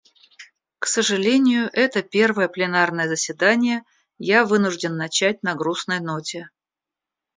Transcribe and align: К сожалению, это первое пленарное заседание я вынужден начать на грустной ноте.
К 0.79 0.87
сожалению, 0.87 1.69
это 1.73 2.01
первое 2.01 2.47
пленарное 2.47 3.07
заседание 3.07 3.83
я 4.17 4.45
вынужден 4.45 4.97
начать 4.97 5.43
на 5.43 5.53
грустной 5.53 5.99
ноте. 5.99 6.49